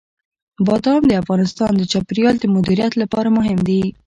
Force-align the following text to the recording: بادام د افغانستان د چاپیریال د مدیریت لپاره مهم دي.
بادام 0.67 1.01
د 1.07 1.11
افغانستان 1.21 1.71
د 1.77 1.81
چاپیریال 1.91 2.35
د 2.39 2.45
مدیریت 2.55 2.93
لپاره 3.01 3.29
مهم 3.37 3.59
دي. 3.67 3.83